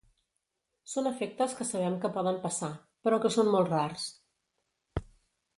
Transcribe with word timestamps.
Són 0.93 1.09
efectes 1.09 1.53
que 1.59 1.67
sabem 1.73 1.99
que 2.05 2.11
poden 2.17 2.41
passar, 2.47 2.71
però 3.09 3.23
que 3.27 3.33
són 3.37 3.55
molt 3.57 3.73
rars. 3.77 4.11